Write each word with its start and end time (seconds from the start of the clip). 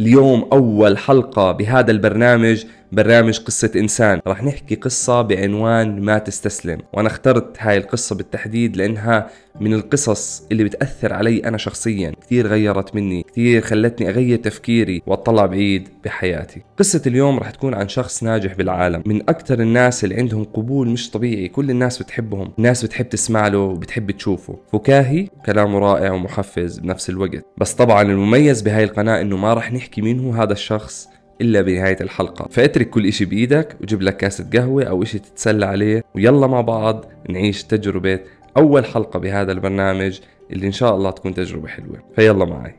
اليوم 0.00 0.48
أول 0.52 0.98
حلقة 0.98 1.52
بهذا 1.52 1.90
البرنامج. 1.90 2.64
برنامج 2.92 3.38
قصة 3.38 3.70
إنسان. 3.76 4.20
رح 4.26 4.42
نحكي 4.42 4.74
قصة 4.74 5.22
بعنوان 5.22 6.00
ما 6.00 6.18
تستسلم 6.18 6.78
وأنا 6.92 7.08
اخترت 7.08 7.56
هاي 7.58 7.76
القصة 7.76 8.16
بالتحديد 8.16 8.76
لأنها 8.76 9.30
من 9.60 9.74
القصص 9.74 10.46
اللي 10.52 10.64
بتأثر 10.64 11.12
علي 11.12 11.38
أنا 11.38 11.58
شخصيا. 11.58 12.12
كثير 12.20 12.46
غيرت 12.46 12.94
مني 12.94 13.22
كثير 13.22 13.62
خلتني 13.62 14.08
أغير 14.08 14.38
تفكيري 14.38 15.02
وأطلع 15.06 15.46
بعيد 15.46 15.88
بحياتي. 16.04 16.62
قصة 16.78 17.02
اليوم 17.06 17.38
رح 17.38 17.50
تكون 17.50 17.74
عن 17.74 17.88
شخص 17.88 18.22
ناجح 18.22 18.54
بالعالم. 18.54 19.02
من 19.06 19.22
أكثر 19.22 19.60
الناس 19.60 20.04
اللي 20.04 20.14
عندهم 20.14 20.44
قبول 20.44 20.88
مش 20.88 21.10
طبيعي. 21.10 21.48
كل 21.48 21.70
الناس 21.70 22.02
بتحبهم. 22.02 22.52
الناس 22.58 22.84
بتحب 22.84 23.08
تسمع 23.08 23.48
له 23.48 23.58
وبتحب 23.58 24.10
تشوفه. 24.10 24.58
فكاهي 24.72 25.28
كلامه 25.46 25.78
رائع 25.78 26.12
ومحفز 26.12 26.78
بنفس 26.78 27.10
الوقت. 27.10 27.44
بس 27.58 27.72
طبعا 27.72 28.02
المميز 28.02 28.62
بهاي 28.62 28.84
القناة 28.84 29.20
إنه 29.20 29.36
ما 29.36 29.54
رح 29.54 29.72
نحكي 29.72 30.02
مين 30.02 30.20
هو 30.20 30.32
هذا 30.32 30.52
الشخص 30.52 31.08
إلا 31.40 31.60
بنهاية 31.62 31.96
الحلقة. 32.00 32.48
فاترك 32.50 32.90
كل 32.90 33.06
إشي 33.06 33.24
بإيدك 33.24 33.76
وجيب 33.80 34.02
لك 34.02 34.16
كاسة 34.16 34.50
قهوة 34.52 34.84
أو 34.84 35.02
إشي 35.02 35.18
تتسلى 35.18 35.66
عليه 35.66 36.04
ويلا 36.14 36.46
مع 36.46 36.60
بعض 36.60 37.04
نعيش 37.28 37.64
تجربة 37.64 38.20
أول 38.56 38.84
حلقة 38.84 39.18
بهذا 39.18 39.52
البرنامج 39.52 40.20
اللي 40.50 40.66
إن 40.66 40.72
شاء 40.72 40.96
الله 40.96 41.10
تكون 41.10 41.34
تجربة 41.34 41.68
حلوة. 41.68 42.02
فيلا 42.16 42.44
معي. 42.44 42.76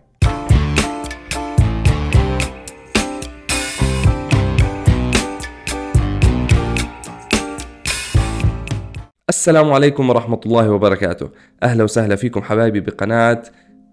السلام 9.30 9.74
عليكم 9.74 10.10
ورحمة 10.10 10.40
الله 10.46 10.70
وبركاته. 10.70 11.30
أهلا 11.64 11.84
وسهلا 11.84 12.16
فيكم 12.16 12.42
حبايبي 12.42 12.80
بقناة 12.80 13.44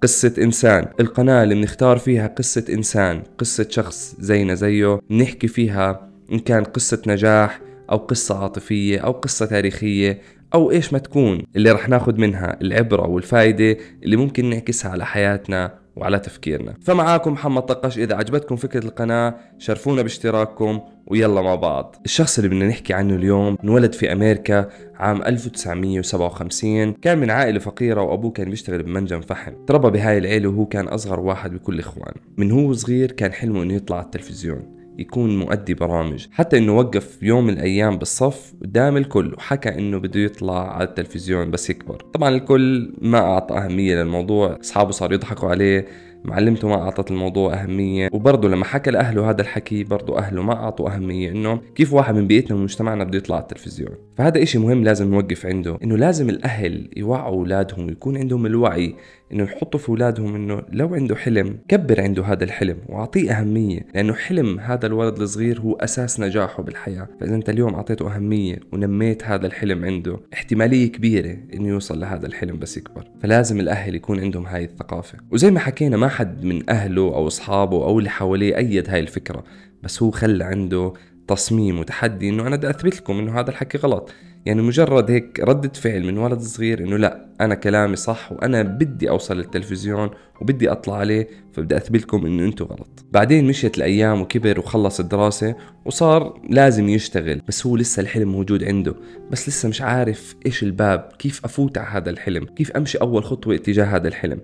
قصة 0.04 0.34
إنسان. 0.38 0.86
القناة 1.00 1.42
اللي 1.42 1.54
بنختار 1.54 1.98
فيها 1.98 2.26
قصة 2.26 2.64
إنسان 2.68 3.22
قصة 3.38 3.66
شخص 3.70 4.16
زينا 4.18 4.54
زيه 4.54 5.00
نحكي 5.10 5.48
فيها 5.48 6.10
إن 6.32 6.38
كان 6.38 6.64
قصة 6.64 7.02
نجاح 7.06 7.60
أو 7.90 7.96
قصة 7.96 8.42
عاطفية 8.42 8.98
أو 8.98 9.12
قصة 9.12 9.46
تاريخية 9.46 10.20
أو 10.54 10.70
إيش 10.70 10.92
ما 10.92 10.98
تكون. 10.98 11.42
اللي 11.56 11.70
رح 11.70 11.88
ناخد 11.88 12.18
منها 12.18 12.60
العبرة 12.60 13.06
والفايدة 13.06 13.76
اللي 14.02 14.16
ممكن 14.16 14.50
نعكسها 14.50 14.90
على 14.90 15.06
حياتنا 15.06 15.78
وعلى 15.96 16.18
تفكيرنا. 16.18 16.74
فمعاكم 16.82 17.32
محمد 17.32 17.62
طقش 17.62 17.98
إذا 17.98 18.14
عجبتكم 18.14 18.56
فكرة 18.56 18.84
القناة 18.84 19.34
شرفونا 19.58 20.02
باشتراككم 20.02 20.80
ويلا 21.06 21.42
مع 21.42 21.54
بعض. 21.54 21.96
الشخص 22.04 22.38
اللي 22.38 22.48
بدنا 22.48 22.68
نحكي 22.68 22.94
عنه 22.94 23.14
اليوم 23.14 23.58
انولد 23.64 23.92
في 23.92 24.12
أمريكا 24.12 24.68
عام 24.94 25.22
1957 25.22 26.92
كان 26.92 27.18
من 27.18 27.30
عائلة 27.30 27.58
فقيرة 27.58 28.02
وأبوه 28.02 28.30
كان 28.30 28.50
بيشتغل 28.50 28.82
بمنجم 28.82 29.20
فحم. 29.20 29.52
تربى 29.66 29.90
بهاي 29.90 30.18
العيلة 30.18 30.48
وهو 30.48 30.66
كان 30.66 30.88
أصغر 30.88 31.20
واحد 31.20 31.54
بكل 31.54 31.78
إخوانه 31.78 32.16
من 32.36 32.50
هو 32.50 32.72
صغير 32.72 33.12
كان 33.12 33.32
حلمه 33.32 33.62
إنه 33.62 33.74
يطلع 33.74 33.96
على 33.96 34.04
التلفزيون. 34.04 34.73
يكون 34.98 35.38
مؤدي 35.38 35.74
برامج. 35.74 36.26
حتى 36.32 36.58
إنه 36.58 36.76
وقف 36.78 37.22
يوم 37.22 37.46
من 37.46 37.52
الأيام 37.52 37.98
بالصف 37.98 38.54
قدام 38.62 38.96
الكل 38.96 39.34
وحكى 39.34 39.68
إنه 39.68 39.98
بده 39.98 40.20
يطلع 40.20 40.76
على 40.76 40.84
التلفزيون 40.84 41.50
بس 41.50 41.70
يكبر. 41.70 41.96
طبعا 42.12 42.28
الكل 42.28 42.94
ما 43.02 43.18
أعطى 43.18 43.58
أهمية 43.58 44.02
للموضوع 44.02 44.58
أصحابه 44.60 44.90
صاروا 44.90 45.14
يضحكوا 45.14 45.48
عليه. 45.48 45.86
معلمته 46.24 46.68
ما 46.68 46.74
أعطت 46.74 47.10
الموضوع 47.10 47.54
أهمية. 47.54 48.08
وبرضه 48.12 48.48
لما 48.48 48.64
حكى 48.64 48.90
لأهله 48.90 49.30
هذا 49.30 49.42
الحكي 49.42 49.84
برضه 49.84 50.18
أهله 50.18 50.42
ما 50.42 50.52
أعطوا 50.52 50.94
أهمية 50.94 51.30
إنه 51.30 51.60
كيف 51.74 51.92
واحد 51.92 52.14
من 52.14 52.26
بيئتنا 52.26 52.54
ومن 52.54 52.64
مجتمعنا 52.64 53.04
بده 53.04 53.18
يطلع 53.18 53.36
على 53.36 53.42
التلفزيون. 53.42 53.94
فهذا 54.16 54.42
إشي 54.42 54.58
مهم 54.58 54.84
لازم 54.84 55.10
نوقف 55.10 55.46
عنده 55.46 55.78
إنه 55.84 55.96
لازم 55.96 56.28
الأهل 56.28 56.88
يوعوا 56.96 57.28
أولادهم 57.28 57.86
ويكون 57.86 58.16
عندهم 58.16 58.46
الوعي 58.46 58.94
إنه 59.32 59.42
يحطوا 59.42 59.80
في 59.80 59.88
أولادهم 59.88 60.34
إنه 60.34 60.62
لو 60.72 60.94
عنده 60.94 61.16
حلم 61.16 61.58
كبر 61.68 62.00
عنده 62.00 62.24
هذا 62.24 62.44
الحلم 62.44 62.76
وأعطيه 62.88 63.32
أهمية 63.32 63.86
لأنه 63.94 64.12
حلم 64.12 64.60
هذا 64.60 64.86
الولد 64.86 65.20
الصغير 65.20 65.60
هو 65.60 65.72
أساس 65.74 66.20
نجاحه 66.20 66.62
بالحياة. 66.62 67.08
فإذا 67.20 67.34
أنت 67.34 67.50
اليوم 67.50 67.74
أعطيته 67.74 68.16
أهمية 68.16 68.60
ونميت 68.72 69.24
هذا 69.24 69.46
الحلم 69.46 69.84
عنده 69.84 70.20
احتمالية 70.34 70.92
كبيرة 70.92 71.36
إنه 71.54 71.68
يوصل 71.68 72.00
لهذا 72.00 72.26
الحلم 72.26 72.58
بس 72.58 72.76
يكبر. 72.76 73.04
فلازم 73.22 73.60
الأهل 73.60 73.94
يكون 73.94 74.20
عندهم 74.20 74.46
هاي 74.46 74.64
الثقافة. 74.64 75.18
وزي 75.30 75.50
ما 75.50 75.60
حكينا 75.60 75.96
ما 75.96 76.08
حد 76.14 76.44
من 76.44 76.70
أهله 76.70 77.02
أو 77.02 77.26
أصحابه 77.26 77.84
أو 77.84 77.98
اللي 77.98 78.10
حواليه 78.10 78.56
أيد 78.56 78.90
هاي 78.90 79.00
الفكرة 79.00 79.44
بس 79.82 80.02
هو 80.02 80.10
خلى 80.10 80.44
عنده 80.44 80.92
تصميم 81.28 81.78
وتحدي 81.78 82.28
إنه 82.28 82.46
أنا 82.46 82.56
بدي 82.56 82.70
أثبت 82.70 82.96
لكم 82.96 83.18
إنه 83.18 83.40
هذا 83.40 83.50
الحكي 83.50 83.78
غلط. 83.78 84.10
يعني 84.46 84.62
مجرد 84.62 85.10
هيك 85.10 85.40
ردة 85.40 85.72
فعل 85.74 86.04
من 86.04 86.18
ولد 86.18 86.40
صغير 86.40 86.80
إنه 86.80 86.96
لا 86.96 87.28
أنا 87.40 87.54
كلامي 87.54 87.96
صح 87.96 88.32
وأنا 88.32 88.62
بدي 88.62 89.10
أوصل 89.10 89.36
للتلفزيون 89.36 90.10
وبدي 90.40 90.72
أطلع 90.72 90.96
عليه 90.96 91.28
فبدي 91.52 91.76
أثبت 91.76 92.02
لكم 92.02 92.26
إنه 92.26 92.44
أنتم 92.44 92.64
غلط. 92.64 93.04
بعدين 93.12 93.46
مشيت 93.46 93.76
الأيام 93.78 94.20
وكبر 94.20 94.58
وخلص 94.58 95.00
الدراسة 95.00 95.54
وصار 95.84 96.40
لازم 96.50 96.88
يشتغل 96.88 97.40
بس 97.48 97.66
هو 97.66 97.76
لسه 97.76 98.00
الحلم 98.00 98.32
موجود 98.32 98.64
عنده. 98.64 98.94
بس 99.30 99.48
لسه 99.48 99.68
مش 99.68 99.82
عارف 99.82 100.36
إيش 100.46 100.62
الباب 100.62 101.08
كيف 101.18 101.44
أفوت 101.44 101.78
على 101.78 101.88
هذا 101.88 102.10
الحلم؟ 102.10 102.44
كيف 102.44 102.70
أمشي 102.70 102.98
أول 102.98 103.24
خطوة 103.24 103.54
اتجاه 103.54 103.84
هذا 103.84 104.08
الحلم؟ 104.08 104.40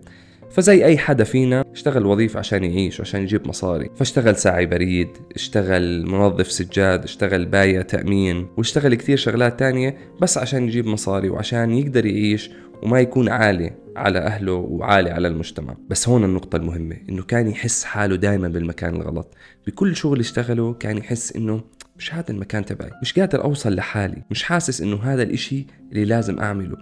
فزي 0.51 0.85
أي 0.85 0.99
حدا 0.99 1.25
فينا 1.25 1.65
اشتغل 1.73 2.07
وظيفة 2.07 2.39
عشان 2.39 2.65
يعيش 2.65 3.01
وعشان 3.01 3.23
يجيب 3.23 3.49
مصاري. 3.49 3.91
فاشتغل 3.97 4.37
ساعي 4.37 4.67
بريد 4.67 5.09
اشتغل 5.35 6.07
منظف 6.07 6.53
سجاد 6.53 7.05
اشتغل 7.05 7.45
بايع 7.45 7.83
تأمين 7.83 8.47
واشتغل 8.57 8.95
كثير 8.95 9.17
شغلات 9.17 9.59
تانية 9.59 9.97
بس 10.21 10.39
عشان 10.39 10.69
يجيب 10.69 10.87
مصاري 10.87 11.29
وعشان 11.29 11.71
يقدر 11.71 12.07
يعيش 12.07 12.51
وما 12.83 13.01
يكون 13.01 13.29
عالي 13.29 13.73
على 13.97 14.19
أهله 14.19 14.53
وعالي 14.53 15.11
على 15.11 15.29
المجتمع. 15.29 15.77
بس 15.89 16.09
هون 16.09 16.25
النقطة 16.25 16.57
المهمة 16.57 16.97
إنه 17.09 17.23
كان 17.23 17.49
يحس 17.49 17.85
حاله 17.85 18.17
دائما 18.17 18.49
بالمكان 18.49 18.97
الغلط. 18.97 19.35
بكل 19.67 19.97
شغل 19.97 20.21
اشتغله 20.21 20.73
كان 20.73 20.99
يحس 20.99 21.37
إنه 21.37 21.61
مش 21.97 22.15
هذا 22.15 22.31
المكان 22.31 22.65
تبعي 22.65 22.91
مش 23.03 23.19
قادر 23.19 23.45
أوصل 23.45 23.75
لحالي 23.75 24.23
مش 24.31 24.43
حاسس 24.43 24.81
إنه 24.81 24.97
هذا 25.03 25.23
الإشي 25.23 25.67
اللي 25.93 26.05
لازم 26.05 26.41
أعمله. 26.41 26.77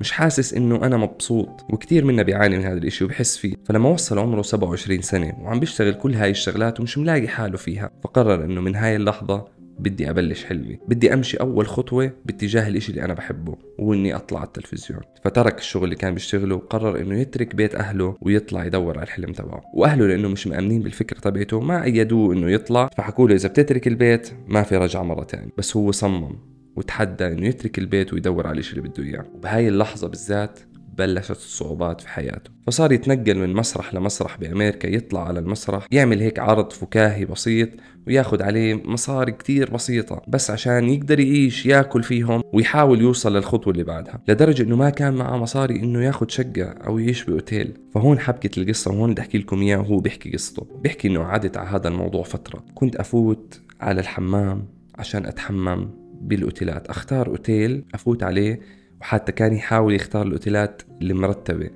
مش 0.00 0.12
حاسس 0.12 0.54
إنه 0.54 0.76
أنا 0.76 0.96
مبسوط 0.96 1.66
وكثير 1.70 2.04
منا 2.04 2.22
بيعاني 2.22 2.58
من 2.58 2.64
هذا 2.64 2.78
الإشي 2.78 3.04
وبحس 3.04 3.36
فيه. 3.36 3.54
فلما 3.64 3.88
وصل 3.88 4.18
عمره 4.18 4.42
27 4.42 5.02
سنة 5.02 5.32
وعم 5.40 5.60
بيشتغل 5.60 5.94
كل 5.94 6.14
هاي 6.14 6.30
الشغلات 6.30 6.80
ومش 6.80 6.98
ملاقي 6.98 7.28
حاله 7.28 7.56
فيها 7.56 7.90
فقرر 8.04 8.44
إنه 8.44 8.60
من 8.60 8.76
هاي 8.76 8.96
اللحظة 8.96 9.44
بدي 9.78 10.10
أبلش 10.10 10.44
حلمي. 10.44 10.78
بدي 10.88 11.14
أمشي 11.14 11.36
أول 11.36 11.66
خطوة 11.66 12.12
باتجاه 12.24 12.68
الإشي 12.68 12.90
اللي 12.90 13.04
أنا 13.04 13.14
بحبه 13.14 13.56
واني 13.78 14.16
أطلع 14.16 14.38
على 14.38 14.46
التلفزيون. 14.46 15.00
فترك 15.24 15.58
الشغل 15.58 15.84
اللي 15.84 15.96
كان 15.96 16.14
بيشتغله 16.14 16.54
وقرر 16.54 17.00
إنه 17.00 17.18
يترك 17.20 17.54
بيت 17.54 17.74
أهله 17.74 18.16
ويطلع 18.20 18.64
يدور 18.64 18.98
على 18.98 19.06
الحلم 19.06 19.32
تبعه. 19.32 19.62
وأهله 19.74 20.06
لأنه 20.06 20.28
مش 20.28 20.46
مأمنين 20.46 20.82
بالفكرة 20.82 21.18
تبعته 21.18 21.60
ما 21.60 21.84
أيدوه 21.84 22.34
إنه 22.34 22.50
يطلع. 22.50 22.88
فحكوا 22.96 23.28
له 23.28 23.34
إذا 23.34 23.48
بتترك 23.48 23.86
البيت 23.86 24.30
ما 24.48 24.62
في 24.62 24.76
رجعة 24.76 25.02
مرة 25.02 25.24
ثانية 25.24 25.52
بس 25.58 25.76
هو 25.76 25.92
صمم. 25.92 26.52
وتحدى 26.76 27.26
إنه 27.26 27.46
يترك 27.46 27.78
البيت 27.78 28.12
ويدور 28.12 28.46
على 28.46 28.58
الشيء 28.58 28.78
اللي 28.78 28.88
بده 28.88 29.04
إياه. 29.04 29.24
وبهاي 29.34 29.68
اللحظة 29.68 30.08
بالذات 30.08 30.60
بلشت 30.98 31.30
الصعوبات 31.30 32.00
في 32.00 32.08
حياته. 32.08 32.50
فصار 32.66 32.92
يتنقل 32.92 33.38
من 33.38 33.54
مسرح 33.54 33.94
لمسرح 33.94 34.36
بأمريكا 34.36 34.86
يطلع 34.86 35.28
على 35.28 35.38
المسرح 35.38 35.86
يعمل 35.90 36.20
هيك 36.20 36.38
عرض 36.38 36.72
فكاهي 36.72 37.24
بسيط 37.24 37.68
وياخد 38.06 38.42
عليه 38.42 38.74
مصاري 38.74 39.32
كتير 39.32 39.70
بسيطة 39.70 40.22
بس 40.28 40.50
عشان 40.50 40.88
يقدر 40.88 41.20
يعيش 41.20 41.66
ياكل 41.66 42.02
فيهم 42.02 42.42
ويحاول 42.52 43.00
يوصل 43.00 43.36
للخطوة 43.36 43.72
اللي 43.72 43.84
بعدها. 43.84 44.22
لدرجة 44.28 44.62
إنه 44.62 44.76
ما 44.76 44.90
كان 44.90 45.14
معه 45.14 45.36
مصاري 45.36 45.76
إنه 45.76 46.04
ياخد 46.04 46.30
شقة 46.30 46.64
أو 46.64 46.98
يعيش 46.98 47.24
بأوتيل. 47.24 47.74
فهون 47.94 48.18
حبكة 48.18 48.60
القصة 48.60 48.90
وهون 48.90 49.10
بدي 49.10 49.20
أحكي 49.20 49.38
لكم 49.38 49.62
إياه 49.62 49.78
وهو 49.78 49.98
بيحكي 49.98 50.32
قصته. 50.32 50.66
بيحكي 50.82 51.08
إنه 51.08 51.24
عدت 51.24 51.56
على 51.56 51.68
هذا 51.68 51.88
الموضوع 51.88 52.22
فترة. 52.22 52.64
كنت 52.74 52.96
أفوت 52.96 53.60
على 53.80 54.00
الحمام 54.00 54.68
عشان 54.98 55.26
أتحمم. 55.26 56.01
بالأوتيلات. 56.22 56.86
أختار 56.86 57.26
أوتيل 57.26 57.84
أفوت 57.94 58.22
عليه 58.22 58.60
وحتى 59.00 59.32
كان 59.32 59.54
يحاول 59.54 59.94
يختار 59.94 60.26
الأوتيلات 60.26 60.82
المرتبة 61.02 61.70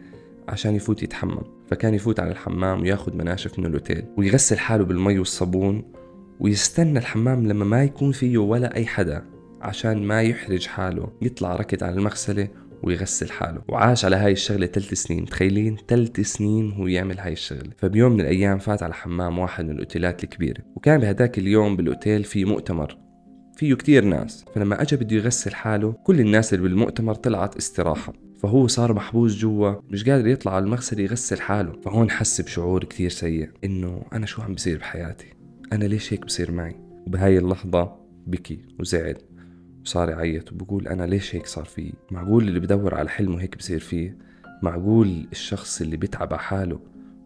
عشان 0.48 0.74
يفوت 0.74 1.02
يتحمم. 1.02 1.56
فكان 1.70 1.94
يفوت 1.94 2.20
على 2.20 2.30
الحمام 2.30 2.82
وياخد 2.82 3.16
مناشف 3.16 3.58
من 3.58 3.66
الأوتيل 3.66 4.04
ويغسل 4.16 4.58
حاله 4.58 4.84
بالمي 4.84 5.18
والصابون 5.18 5.84
ويستنى 6.40 6.98
الحمام 6.98 7.46
لما 7.46 7.64
ما 7.64 7.84
يكون 7.84 8.12
فيه 8.12 8.38
ولا 8.38 8.76
أي 8.76 8.86
حدا 8.86 9.24
عشان 9.60 10.02
ما 10.02 10.22
يحرج 10.22 10.66
حاله. 10.66 11.12
يطلع 11.22 11.56
ركض 11.56 11.84
على 11.84 11.94
المغسلة 11.94 12.48
ويغسل 12.82 13.30
حاله 13.30 13.62
وعاش 13.68 14.04
على 14.04 14.16
هاي 14.16 14.32
الشغلة 14.32 14.66
ثلاث 14.66 14.94
سنين. 14.94 15.24
تخيلين 15.24 15.76
ثلاث 15.88 16.20
سنين 16.20 16.72
هو 16.72 16.86
يعمل 16.86 17.18
هاي 17.18 17.32
الشغلة. 17.32 17.70
فبيوم 17.76 18.12
من 18.12 18.20
الأيام 18.20 18.58
فات 18.58 18.82
على 18.82 18.94
حمام 18.94 19.38
واحد 19.38 19.64
من 19.64 19.70
الأوتيلات 19.70 20.24
الكبيرة 20.24 20.62
وكان 20.76 21.00
بهداك 21.00 21.38
اليوم 21.38 21.76
بالأوتيل 21.76 22.24
في 22.24 22.44
مؤتمر. 22.44 23.05
فيه 23.56 23.74
كتير 23.74 24.04
ناس. 24.04 24.44
فلما 24.54 24.82
اجى 24.82 24.96
بده 24.96 25.16
يغسل 25.16 25.54
حاله 25.54 25.92
كل 25.92 26.20
الناس 26.20 26.54
اللي 26.54 26.62
بالمؤتمر 26.68 27.14
طلعت 27.14 27.56
استراحة. 27.56 28.12
فهو 28.38 28.66
صار 28.66 28.92
محبوس 28.92 29.36
جوا 29.36 29.74
مش 29.90 30.08
قادر 30.08 30.26
يطلع 30.26 30.54
على 30.54 30.64
المغسل 30.64 31.00
يغسل 31.00 31.40
حاله. 31.40 31.72
فهون 31.84 32.10
حس 32.10 32.40
بشعور 32.40 32.84
كتير 32.84 33.10
سيء 33.10 33.50
إنه 33.64 34.02
أنا 34.12 34.26
شو 34.26 34.42
عم 34.42 34.54
بصير 34.54 34.78
بحياتي؟ 34.78 35.26
أنا 35.72 35.84
ليش 35.84 36.12
هيك 36.12 36.24
بصير 36.24 36.52
معي؟ 36.52 36.76
وبهاي 37.06 37.38
اللحظة 37.38 37.96
بكي 38.26 38.58
وزعل 38.80 39.16
وصار 39.82 40.10
يعيط 40.10 40.52
وبقول 40.52 40.88
أنا 40.88 41.04
ليش 41.04 41.34
هيك 41.36 41.46
صار 41.46 41.64
فيي؟ 41.64 41.92
معقول 42.10 42.48
اللي 42.48 42.60
بدور 42.60 42.94
على 42.94 43.08
حلمه 43.08 43.42
هيك 43.42 43.56
بصير 43.56 43.80
فيه 43.80 44.16
معقول 44.62 45.26
الشخص 45.32 45.80
اللي 45.80 45.96
بيتعب 45.96 46.32
على 46.32 46.42
حاله 46.42 46.80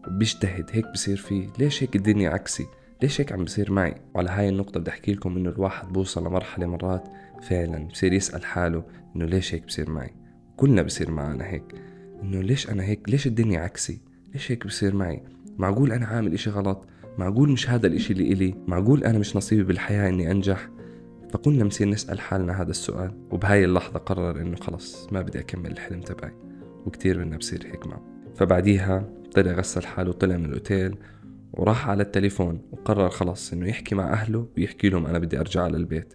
وبيجتهد 0.07 0.69
هيك 0.71 0.85
بصير 0.93 1.17
فيه 1.17 1.47
ليش 1.59 1.83
هيك 1.83 1.95
الدنيا 1.95 2.29
عكسي؟ 2.29 2.65
ليش 3.01 3.21
هيك 3.21 3.31
عم 3.31 3.43
بصير 3.43 3.71
معي؟ 3.71 3.95
وعلى 4.13 4.29
هاي 4.29 4.49
النقطة 4.49 4.79
بدي 4.79 4.89
أحكي 4.89 5.13
لكم 5.13 5.37
إنه 5.37 5.49
الواحد 5.49 5.87
بوصل 5.93 6.27
لمرحلة 6.27 6.65
مرات 6.65 7.07
فعلا 7.41 7.87
بصير 7.87 8.13
يسأل 8.13 8.45
حاله 8.45 8.83
إنه 9.15 9.25
ليش 9.25 9.53
هيك 9.53 9.65
بصير 9.65 9.89
معي؟ 9.89 10.13
كلنا 10.57 10.81
بصير 10.81 11.11
معنا 11.11 11.45
هيك. 11.45 11.63
إنه 12.23 12.41
ليش 12.41 12.69
أنا 12.69 12.83
هيك؟ 12.83 13.09
ليش 13.09 13.27
الدنيا 13.27 13.59
عكسي؟ 13.59 14.01
ليش 14.33 14.51
هيك 14.51 14.67
بصير 14.67 14.95
معي؟ 14.95 15.23
معقول 15.57 15.91
أنا 15.91 16.05
عامل 16.05 16.33
إشي 16.33 16.49
غلط؟ 16.49 16.87
معقول 17.17 17.49
مش 17.49 17.69
هذا 17.69 17.87
الإشي 17.87 18.13
اللي 18.13 18.33
إلي؟ 18.33 18.55
معقول 18.67 19.03
أنا 19.03 19.19
مش 19.19 19.35
نصيبي 19.35 19.63
بالحياة 19.63 20.09
إني 20.09 20.31
أنجح؟ 20.31 20.69
فكنا 21.29 21.63
بنصير 21.63 21.89
نسأل 21.89 22.19
حالنا 22.19 22.61
هذا 22.61 22.71
السؤال 22.71 23.11
وبهاي 23.31 23.65
اللحظة 23.65 23.99
قرر 23.99 24.41
إنه 24.41 24.55
خلص 24.55 25.07
ما 25.13 25.21
بدي 25.21 25.39
أكمل 25.39 25.71
الحلم 25.71 26.01
تبعي 26.01 26.33
وكتير 26.85 27.19
منا 27.19 27.37
بصير 27.37 27.67
هيك 27.71 27.87
معه. 27.87 28.01
فبعديها 28.35 29.09
طلع 29.33 29.51
غسل 29.51 29.85
حاله 29.85 30.09
وطلع 30.09 30.37
من 30.37 30.45
الأوتيل 30.45 30.95
وراح 31.53 31.89
على 31.89 32.03
التليفون 32.03 32.61
وقرر 32.71 33.09
خلص 33.09 33.53
إنه 33.53 33.69
يحكي 33.69 33.95
مع 33.95 34.13
أهله 34.13 34.47
ويحكي 34.57 34.89
لهم 34.89 35.05
أنا 35.05 35.19
بدي 35.19 35.39
أرجع 35.39 35.63
على 35.63 35.77
البيت 35.77 36.13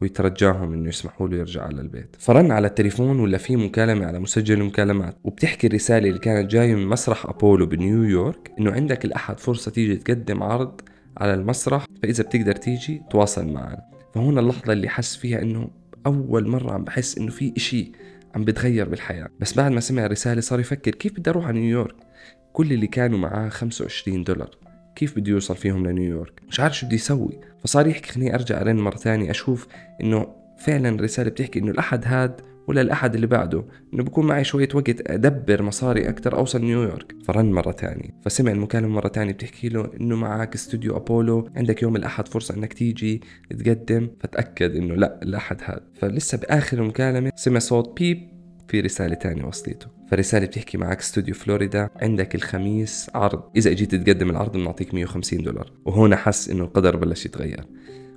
ويترجاهم 0.00 0.72
إنه 0.72 0.88
يسمحوا 0.88 1.28
له 1.28 1.36
يرجع 1.36 1.62
على 1.62 1.80
البيت 1.80 2.16
فرن 2.18 2.50
على 2.50 2.66
التليفون 2.66 3.20
ولا 3.20 3.38
في 3.38 3.56
مكالمة 3.56 4.06
على 4.06 4.18
مسجل 4.18 4.60
المكالمات 4.60 5.16
وبتحكي 5.24 5.66
الرسالة 5.66 6.08
اللي 6.08 6.18
كانت 6.18 6.50
جاية 6.50 6.74
من 6.74 6.86
مسرح 6.86 7.26
أبولو 7.26 7.66
بنيويورك 7.66 8.52
إنه 8.58 8.72
عندك 8.72 9.04
الأحد 9.04 9.40
فرصة 9.40 9.70
تيجي 9.70 9.96
تقدم 9.96 10.42
عرض 10.42 10.80
على 11.16 11.34
المسرح 11.34 11.86
فإذا 12.02 12.24
بتقدر 12.24 12.52
تيجي 12.52 13.02
تواصل 13.10 13.46
معنا 13.46 13.82
فهنا 14.14 14.40
اللحظة 14.40 14.72
اللي 14.72 14.88
حس 14.88 15.16
فيها 15.16 15.42
إنه 15.42 15.70
أول 16.06 16.48
مرة 16.48 16.72
عم 16.72 16.84
بحس 16.84 17.18
إنه 17.18 17.30
في 17.30 17.52
إشي 17.56 17.92
عم 18.34 18.44
بتغير 18.44 18.88
بالحياة. 18.88 19.28
بس 19.40 19.54
بعد 19.54 19.72
ما 19.72 19.80
سمع 19.80 20.06
الرسالة 20.06 20.40
صار 20.40 20.60
يفكر 20.60 20.90
كيف 20.90 21.12
بدي 21.12 21.30
أروح 21.30 21.46
على 21.46 21.60
نيويورك 21.60 21.96
كل 22.52 22.72
اللي 22.72 22.86
كانوا 22.86 23.18
معاه 23.18 23.48
25 23.48 24.24
دولار. 24.24 24.50
كيف 24.96 25.18
بده 25.18 25.32
يوصل 25.32 25.56
فيهم 25.56 25.86
لنيويورك؟ 25.86 26.42
مش 26.48 26.60
عارف 26.60 26.78
شو 26.78 26.86
بده 26.86 26.94
يسوي. 26.94 27.40
فصار 27.64 27.86
يحكي 27.86 28.12
خليني 28.12 28.34
أرجع 28.34 28.60
أرن 28.60 28.76
مرة 28.76 28.96
ثانية 28.96 29.30
أشوف 29.30 29.66
إنه 30.00 30.26
فعلا 30.58 30.88
الرسالة 30.88 31.30
بتحكي 31.30 31.58
إنه 31.58 31.70
الأحد 31.70 32.04
هاد 32.06 32.40
ولا 32.68 32.80
الأحد 32.80 33.14
اللي 33.14 33.26
بعده 33.26 33.64
إنه 33.94 34.04
بكون 34.04 34.26
معي 34.26 34.44
شوية 34.44 34.68
وقت 34.74 35.10
أدبر 35.10 35.62
مصاري 35.62 36.08
أكثر 36.08 36.36
أوصل 36.36 36.60
نيويورك. 36.60 37.14
فرن 37.24 37.52
مرة 37.52 37.72
ثانية 37.72 38.10
فسمع 38.24 38.52
المكالمة 38.52 38.88
مرة 38.88 39.08
ثانية 39.08 39.32
بتحكي 39.32 39.68
له 39.68 39.90
إنه 40.00 40.16
معك 40.16 40.54
استوديو 40.54 40.96
أبولو 40.96 41.50
عندك 41.56 41.82
يوم 41.82 41.96
الأحد 41.96 42.28
فرصة 42.28 42.54
إنك 42.54 42.72
تيجي 42.72 43.20
تقدم. 43.50 44.10
فتأكد 44.20 44.76
إنه 44.76 44.94
لا 44.94 45.22
الأحد 45.22 45.60
هذا 45.64 45.82
فلسه 45.94 46.38
بآخر 46.38 46.78
المكالمة 46.78 47.32
سمع 47.36 47.58
صوت 47.58 48.00
بيب 48.00 48.28
في 48.68 48.80
رسالة 48.80 49.14
تانية 49.14 49.44
وصلته. 49.44 49.99
فرسالة 50.10 50.46
بتحكي 50.46 50.78
معك 50.78 50.98
استوديو 50.98 51.34
فلوريدا 51.34 51.90
عندك 51.96 52.34
الخميس 52.34 53.10
عرض. 53.14 53.42
إذا 53.56 53.70
إجيت 53.70 53.94
تقدم 53.94 54.30
العرض 54.30 54.52
بنعطيك 54.52 54.94
150 54.94 55.42
دولار. 55.42 55.72
وهون 55.84 56.16
حس 56.16 56.50
إنه 56.50 56.64
القدر 56.64 56.96
بلش 56.96 57.26
يتغير. 57.26 57.64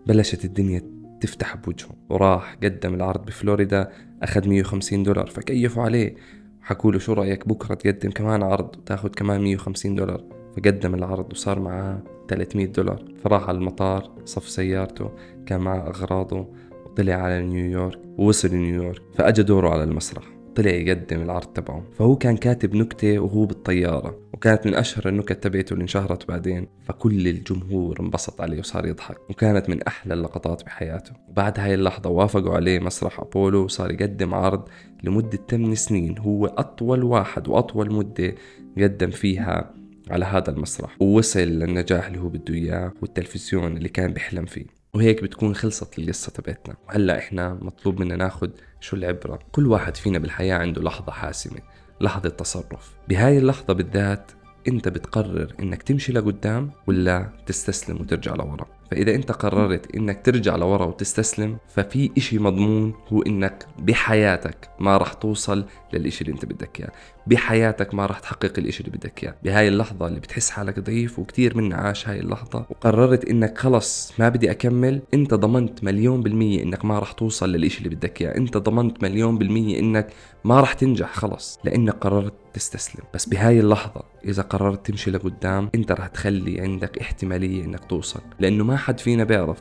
بلشت 0.08 0.46
الدنيا 0.46 0.82
تفتح 1.22 1.56
بوجهه 1.56 1.96
وراح 2.10 2.58
قدم 2.64 2.94
العرض 2.94 3.26
بفلوريدا 3.26 3.90
أخذ 4.24 4.50
150 4.50 5.04
دولار. 5.04 5.28
فكيفوا 5.28 5.84
عليه؟ 5.84 6.16
حكوا 6.62 6.92
له 6.92 7.00
شو 7.00 7.14
رأيك 7.14 7.48
بكرة 7.48 7.76
تقدم 7.76 8.12
كمان 8.12 8.44
عرض 8.44 8.76
وتاخذ 8.78 9.10
كمان 9.10 9.42
150 9.42 9.96
دولار. 9.96 10.24
فقدم 10.58 10.96
العرض 10.96 11.34
وصار 11.34 11.60
معاه 11.60 12.04
300 12.30 12.66
دولار. 12.66 13.06
فراح 13.24 13.50
على 13.50 13.58
المطار 13.58 14.12
صف 14.26 14.50
سيارته 14.50 15.12
كان 15.46 15.62
معه 15.62 15.88
أغراضه 15.88 16.48
وطلع 16.86 17.14
على 17.14 17.42
نيويورك 17.42 18.00
ووصل 18.18 18.56
نيويورك 18.56 19.02
فأجا 19.16 19.44
دوره 19.44 19.70
على 19.70 19.84
المسرح. 19.84 20.43
طلع 20.56 20.72
يقدم 20.72 21.22
العرض 21.22 21.46
تبعه. 21.46 21.84
فهو 21.98 22.16
كان 22.16 22.38
كاتب 22.38 22.76
نكتة 22.76 23.20
وهو 23.20 23.46
بالطيارة 23.46 24.20
وكانت 24.34 24.68
من 24.68 24.76
أشهر 24.76 25.10
النكت 25.10 25.44
تبعته 25.44 25.74
اللي 25.74 25.82
انشهرت 25.82 26.28
بعدين. 26.28 26.68
فكل 26.86 27.28
الجمهور 27.28 28.00
انبسط 28.00 28.42
عليه 28.42 28.60
وصار 28.60 28.86
يضحك 28.86 29.18
وكانت 29.30 29.70
من 29.70 29.84
أحلى 29.84 30.14
اللقطات 30.14 30.64
بحياته. 30.64 31.12
وبعد 31.30 31.60
هاي 31.60 31.74
اللحظة 31.74 32.10
وافقوا 32.10 32.56
عليه 32.56 32.80
مسرح 32.80 33.20
أبولو 33.20 33.64
وصار 33.64 33.92
يقدم 33.92 34.34
عرض 34.34 34.70
لمدة 35.04 35.40
8 35.50 35.76
سنين. 35.76 36.18
هو 36.18 36.46
أطول 36.46 37.04
واحد 37.04 37.48
وأطول 37.48 37.94
مدة 37.94 38.36
قدم 38.78 39.10
فيها 39.10 39.74
على 40.10 40.26
هذا 40.26 40.50
المسرح. 40.50 40.96
ووصل 41.02 41.40
للنجاح 41.40 42.08
اللي 42.08 42.20
هو 42.20 42.30
بده 42.30 42.54
إياه 42.54 42.94
والتلفزيون 43.02 43.78
اللي 43.78 43.90
كان 43.90 44.14
بيحلم 44.14 44.46
فيه. 44.46 44.83
وهيك 44.96 45.24
بتكون 45.24 45.56
خلصت 45.56 46.00
القصة 46.00 46.32
تبعتنا. 46.32 46.76
وهلا 46.88 47.18
إحنا 47.18 47.54
مطلوب 47.54 48.00
منا 48.00 48.16
ناخد 48.16 48.52
شو 48.80 48.96
العبرة. 48.96 49.40
كل 49.52 49.68
واحد 49.68 49.98
فينا 49.98 50.20
بالحياة 50.20 50.56
عنده 50.56 50.82
لحظة 50.82 51.12
حاسمة 51.12 51.60
لحظة 52.02 52.30
تصرف. 52.30 52.94
بهاي 53.10 53.38
اللحظة 53.38 53.74
بالذات 53.74 54.32
أنت 54.68 54.88
بتقرر 54.88 55.54
إنك 55.60 55.84
تمشي 55.84 56.14
لقدام 56.14 56.72
ولا 56.88 57.30
تستسلم 57.46 58.02
وترجع 58.02 58.34
لورا. 58.36 58.66
فإذا 58.94 59.16
أنت 59.16 59.32
قررت 59.32 59.96
إنك 59.96 60.26
ترجع 60.26 60.56
لورا 60.56 60.86
وتستسلم 60.86 61.58
ففي 61.68 62.12
إشي 62.18 62.40
مضمون 62.40 62.94
هو 63.14 63.22
إنك 63.22 63.66
بحياتك 63.80 64.70
ما 64.80 64.98
رح 64.98 65.14
توصل 65.14 65.66
للإشي 65.94 66.22
اللي 66.22 66.34
أنت 66.34 66.46
بدك 66.46 66.80
إياه. 66.80 66.92
بحياتك 67.28 67.94
ما 67.94 68.06
رح 68.06 68.20
تحقق 68.20 68.54
الإشي 68.58 68.84
اللي 68.84 68.98
بدك 68.98 69.24
إياه. 69.24 69.36
بهاي 69.44 69.68
اللحظة 69.68 70.08
اللي 70.08 70.20
بتحس 70.20 70.50
حالك 70.50 70.80
ضعيف 70.80 71.20
وكتير 71.20 71.58
منا 71.58 71.76
عاش 71.76 72.08
هاي 72.08 72.20
اللحظة 72.20 72.66
وقررت 72.70 73.26
إنك 73.26 73.58
خلص 73.58 74.14
ما 74.20 74.30
بدي 74.30 74.52
أكمل 74.52 75.02
أنت 75.14 75.34
ضمنت 75.34 75.84
مليون 75.84 76.22
بالمية 76.22 76.64
إنك 76.64 76.86
ما 76.86 77.00
رح 77.00 77.12
توصل 77.12 77.52
للإشي 77.52 77.78
اللي 77.78 77.96
بدك 77.96 78.22
إياه. 78.22 78.38
أنت 78.38 78.58
ضمنت 78.58 79.04
مليون 79.04 79.38
بالمية 79.38 79.80
إنك 79.80 80.08
ما 80.44 80.62
رح 80.62 80.74
تنجح 80.74 81.14
خلص 81.14 81.60
لأنك 81.64 81.94
قررت 81.94 82.34
تستسلم. 82.54 83.04
بس 83.14 83.26
بهاي 83.26 83.60
اللحظة 83.60 84.04
إذا 84.26 84.44
قررت 84.44 84.86
تمشي 84.86 85.12
لقدام 85.12 85.70
أنت 85.76 85.92
رح 85.92 86.08
تخلي 86.08 86.62
عندك 86.62 86.98
احتمالية 86.98 87.66
إنك 87.66 87.86
توصل. 87.86 88.22
لأنه 88.40 88.64
ما 88.64 88.78
حد 88.78 89.00
فينا 89.00 89.24
بيعرف 89.24 89.58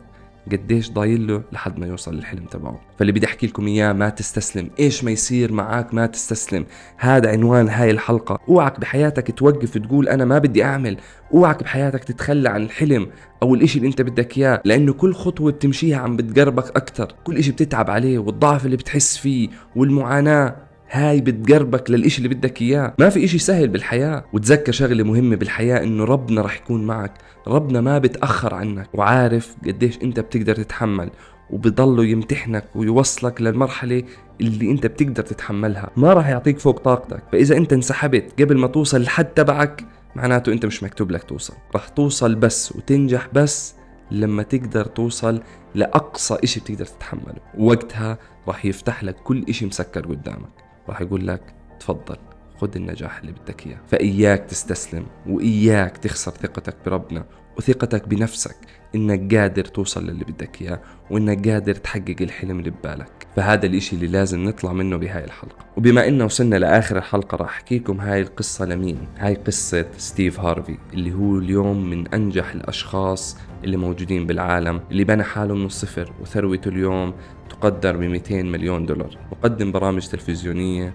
قديش 0.52 0.90
ضايل 0.90 1.26
له 1.26 1.42
لحد 1.52 1.78
ما 1.78 1.86
يوصل 1.86 2.14
للحلم 2.14 2.44
تبعه. 2.44 2.80
فاللي 2.98 3.12
بدي 3.12 3.26
أحكي 3.26 3.46
لكم 3.46 3.66
إياه 3.66 3.92
ما 3.92 4.08
تستسلم. 4.08 4.70
إيش 4.80 5.04
ما 5.04 5.10
يصير 5.10 5.52
معك 5.52 5.94
ما 5.94 6.06
تستسلم. 6.06 6.66
هذا 6.96 7.30
عنوان 7.30 7.68
هاي 7.68 7.90
الحلقة. 7.90 8.38
أوعك 8.48 8.80
بحياتك 8.80 9.38
توقف 9.38 9.78
تقول 9.78 10.08
أنا 10.08 10.24
ما 10.24 10.38
بدي 10.38 10.64
أعمل. 10.64 10.96
أوعك 11.34 11.62
بحياتك 11.62 12.04
تتخلى 12.04 12.48
عن 12.48 12.62
الحلم 12.62 13.10
أو 13.42 13.54
الإشي 13.54 13.78
اللي 13.78 13.88
أنت 13.88 14.02
بدك 14.02 14.38
إياه. 14.38 14.62
لأنه 14.64 14.92
كل 14.92 15.14
خطوة 15.14 15.52
بتمشيها 15.52 15.98
عم 15.98 16.16
بتقربك 16.16 16.76
أكتر. 16.76 17.14
كل 17.24 17.36
إشي 17.36 17.52
بتتعب 17.52 17.90
عليه 17.90 18.18
والضعف 18.18 18.66
اللي 18.66 18.76
بتحس 18.76 19.16
فيه 19.16 19.48
والمعاناة. 19.76 20.71
هاي 20.92 21.20
بتقربك 21.20 21.90
للإشي 21.90 22.18
اللي 22.18 22.34
بدك 22.34 22.62
إياه. 22.62 22.94
ما 22.98 23.08
في 23.08 23.24
إشي 23.24 23.38
سهل 23.38 23.68
بالحياة. 23.68 24.24
وتذكر 24.32 24.72
شغلة 24.72 25.04
مهمة 25.04 25.36
بالحياة 25.36 25.82
إنه 25.84 26.04
ربنا 26.04 26.42
رح 26.42 26.56
يكون 26.56 26.84
معك. 26.84 27.14
ربنا 27.46 27.80
ما 27.80 27.98
بتأخر 27.98 28.54
عنك. 28.54 28.88
وعارف 28.94 29.56
قديش 29.66 29.98
أنت 30.02 30.20
بتقدر 30.20 30.54
تتحمل. 30.54 31.11
وبضله 31.50 32.04
يمتحنك 32.04 32.64
ويوصلك 32.75 33.42
للمرحلة 33.42 34.02
اللي 34.40 34.70
أنت 34.70 34.87
بتقدر 34.87 35.22
تتحملها. 35.22 35.90
ما 35.96 36.12
راح 36.12 36.28
يعطيك 36.28 36.58
فوق 36.58 36.78
طاقتك. 36.78 37.22
فإذا 37.32 37.56
أنت 37.56 37.72
انسحبت 37.72 38.42
قبل 38.42 38.58
ما 38.58 38.66
توصل 38.66 39.02
لحد 39.02 39.25
تبعك 39.25 39.84
معناته 40.16 40.52
أنت 40.52 40.66
مش 40.66 40.82
مكتوب 40.82 41.11
لك 41.11 41.22
توصل. 41.22 41.54
راح 41.75 41.88
توصل 41.88 42.34
بس 42.34 42.72
وتنجح 42.72 43.28
بس 43.32 43.75
لما 44.11 44.42
تقدر 44.42 44.84
توصل 44.84 45.42
لأقصى 45.75 46.37
إشي 46.44 46.61
بتقدر 46.61 46.84
تتحمله. 46.84 47.40
وقتها 47.58 48.18
راح 48.49 48.64
يفتح 48.64 49.04
لك 49.04 49.16
كل 49.16 49.44
إشي 49.49 49.66
مسكر 49.66 50.06
قدامك. 50.06 50.62
راح 50.88 51.00
يقول 51.00 51.26
لك 51.26 51.54
تفضل 51.80 52.16
خذ 52.56 52.76
النجاح 52.76 53.18
اللي 53.18 53.32
بدك 53.32 53.66
إياه. 53.66 53.78
فإياك 53.88 54.44
تستسلم 54.44 55.06
وإياك 55.26 55.96
تخسر 55.96 56.30
ثقتك 56.30 56.76
بربنا 56.86 57.24
وثقتك 57.58 58.08
بنفسك 58.08 58.56
إنك 58.94 59.34
قادر 59.34 59.64
توصل 59.64 60.06
للي 60.06 60.24
بدك 60.24 60.62
إياه 60.62 60.80
وإنك 61.10 61.48
قادر 61.48 61.74
تحقق 61.74 62.16
الحلم 62.20 62.58
اللي 62.58 62.70
ببالك. 62.70 63.22
فهذا 63.36 63.66
الإشي 63.66 63.96
اللي 63.96 64.06
لازم 64.06 64.44
نطلع 64.44 64.72
منه 64.72 64.96
بهاي 64.96 65.24
الحلقة. 65.24 65.56
وبما 65.76 66.08
إنه 66.08 66.24
وصلنا 66.24 66.56
لآخر 66.56 66.98
الحلقة 66.98 67.36
راح 67.36 67.48
احكي 67.48 67.78
لكم 67.78 68.00
هاي 68.00 68.20
القصة 68.20 68.64
لمين؟ 68.64 68.98
هاي 69.18 69.34
قصة 69.34 69.86
ستيف 69.96 70.40
هارفي 70.40 70.78
اللي 70.92 71.14
هو 71.14 71.38
اليوم 71.38 71.90
من 71.90 72.08
أنجح 72.08 72.50
الأشخاص 72.54 73.36
اللي 73.64 73.76
موجودين 73.76 74.26
بالعالم 74.26 74.80
اللي 74.90 75.04
بنى 75.04 75.22
حاله 75.22 75.54
من 75.54 75.66
الصفر 75.66 76.12
وثروته 76.20 76.68
اليوم 76.68 77.14
تقدر 77.50 77.96
ب 77.96 78.00
200 78.00 78.42
مليون 78.42 78.86
دولار. 78.86 79.18
مقدم 79.32 79.72
برامج 79.72 80.06
تلفزيونية 80.08 80.94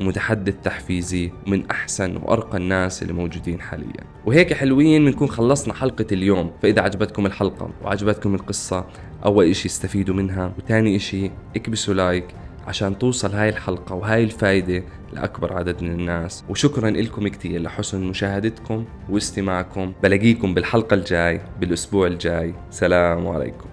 ومتحدث 0.00 0.54
تحفيزي 0.64 1.32
من 1.46 1.70
أحسن 1.70 2.16
وأرقى 2.16 2.56
الناس 2.56 3.02
اللي 3.02 3.12
موجودين 3.12 3.60
حاليا. 3.60 4.04
وهيك 4.26 4.52
حلوين 4.52 5.04
بنكون 5.04 5.28
خلصنا 5.28 5.74
حلقة 5.74 6.06
اليوم. 6.12 6.50
فإذا 6.62 6.82
عجبتكم 6.82 7.26
الحلقة 7.26 7.70
وعجبتكم 7.84 8.34
القصة 8.34 8.84
أول 9.24 9.50
إشي 9.50 9.68
استفيدوا 9.68 10.14
منها 10.14 10.52
وتاني 10.58 10.96
إشي 10.96 11.30
اكبسوا 11.56 11.94
لايك 11.94 12.24
عشان 12.66 12.98
توصل 12.98 13.32
هاي 13.32 13.48
الحلقة 13.48 13.94
وهاي 13.94 14.24
الفايدة 14.24 14.82
لأكبر 15.12 15.52
عدد 15.52 15.82
من 15.82 15.90
الناس. 15.90 16.44
وشكرا 16.48 16.90
لكم 16.90 17.28
كتير 17.28 17.62
لحسن 17.62 18.04
مشاهدتكم 18.04 18.84
واستماعكم. 19.08 19.92
بلاقيكم 20.02 20.54
بالحلقة 20.54 20.94
الجاي 20.94 21.40
بالأسبوع 21.60 22.06
الجاي. 22.06 22.54
سلام 22.70 23.28
عليكم. 23.28 23.69